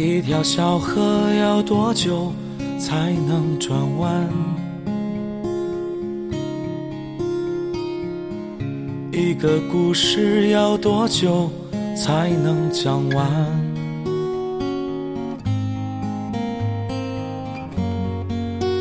[0.00, 2.32] 一条小河要多久
[2.78, 4.26] 才能转弯？
[9.12, 11.50] 一个故事要多久
[11.94, 13.30] 才能讲完？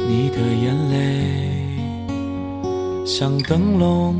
[0.08, 0.95] 你的眼泪
[3.06, 4.16] 像灯笼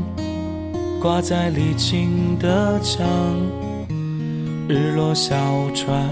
[1.00, 3.08] 挂在沥青的墙，
[4.68, 5.34] 日落小
[5.74, 6.06] 船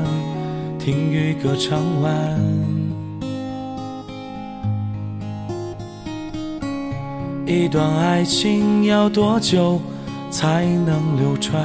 [0.90, 2.10] 听雨歌唱完。
[7.44, 9.78] 一段爱情要多久？
[10.30, 11.62] 才能流传。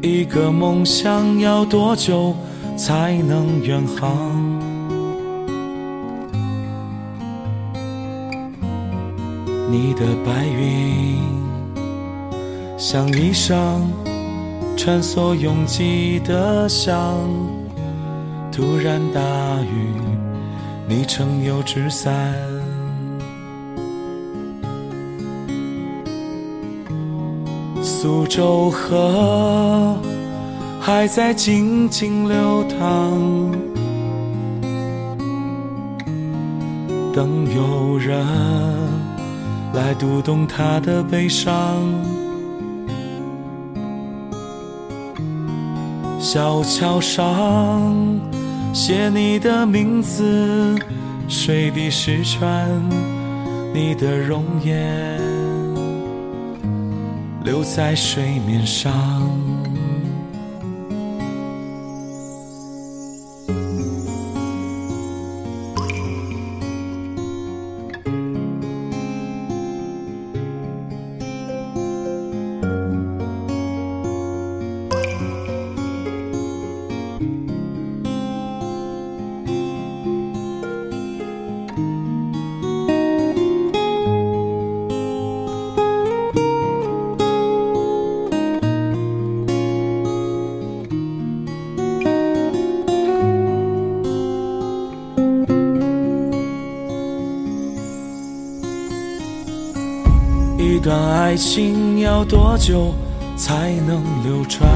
[0.00, 2.32] 一个梦想要多久
[2.76, 4.60] 才能远航？
[9.68, 11.18] 你的白云
[12.78, 13.80] 像衣裳，
[14.82, 17.18] 穿梭拥挤的巷。
[18.50, 19.20] 突然大
[19.60, 19.92] 雨，
[20.88, 22.34] 你撑油纸伞。
[27.82, 29.98] 苏州河
[30.80, 33.52] 还在静静流淌，
[37.12, 38.26] 等有人
[39.74, 41.82] 来读懂他的悲伤。
[46.22, 48.20] 小桥上
[48.74, 50.78] 写你的名字，
[51.26, 52.68] 水滴石穿
[53.72, 55.18] 你的容颜。
[57.42, 58.92] 留在水面上。
[100.60, 102.92] 一段爱情要多久
[103.34, 104.68] 才能流传？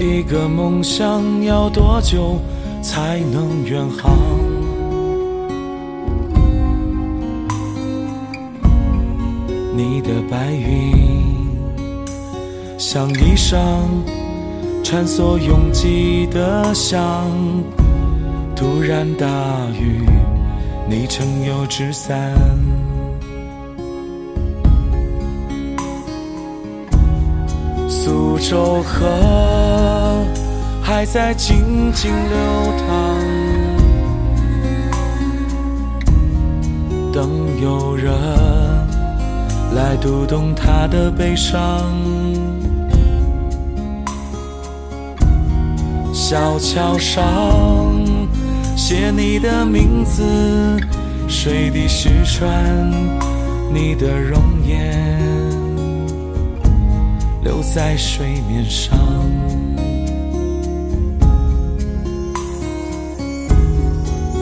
[0.00, 2.40] 一个梦想要多久
[2.82, 4.18] 才能远航？
[9.76, 11.46] 你的白云
[12.76, 13.56] 像衣裳，
[14.82, 17.30] 穿梭拥挤的巷。
[18.56, 19.26] 突然大
[19.80, 20.04] 雨。
[20.90, 22.34] 你撑油纸伞，
[27.88, 29.06] 苏州河
[30.82, 32.38] 还在静静流
[32.76, 33.16] 淌，
[37.12, 37.30] 等
[37.62, 38.12] 有人
[39.76, 41.84] 来读懂他的悲伤。
[46.12, 47.22] 小桥上。
[48.82, 50.24] 写你的名字，
[51.28, 52.90] 水滴石穿
[53.70, 54.98] 你的容颜，
[57.44, 58.98] 留在水面上。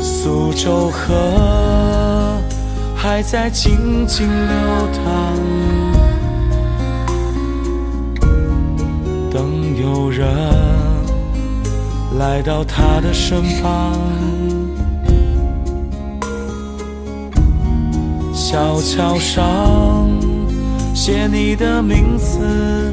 [0.01, 2.41] 苏州河
[2.95, 5.37] 还在静静流淌，
[9.33, 10.78] 等有人。
[12.17, 13.93] 来到他的身旁，
[18.33, 20.09] 小桥上
[20.95, 22.91] 写你的名字，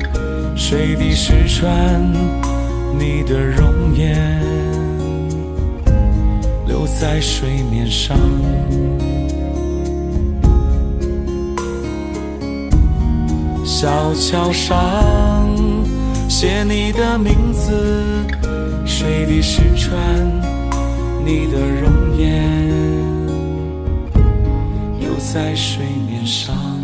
[0.56, 2.04] 水滴石穿
[3.00, 4.42] 你的容颜，
[6.68, 8.18] 留在水面上。
[13.64, 15.50] 小桥上
[16.28, 18.45] 写你的名字。
[19.06, 20.02] 水滴石穿
[21.24, 22.68] 你的容颜，
[25.00, 26.75] 留在水面上。